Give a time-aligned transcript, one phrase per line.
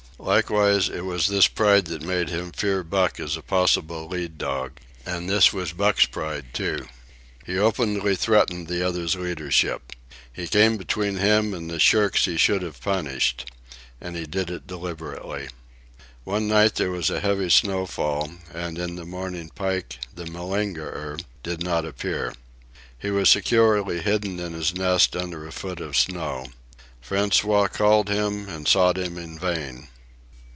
[0.21, 4.73] Likewise it was this pride that made him fear Buck as a possible lead dog.
[5.03, 6.85] And this was Buck's pride, too.
[7.43, 9.93] He openly threatened the other's leadership.
[10.31, 13.49] He came between him and the shirks he should have punished.
[13.99, 15.49] And he did it deliberately.
[16.23, 21.63] One night there was a heavy snowfall, and in the morning Pike, the malingerer, did
[21.63, 22.31] not appear.
[22.95, 26.45] He was securely hidden in his nest under a foot of snow.
[27.03, 29.87] François called him and sought him in vain.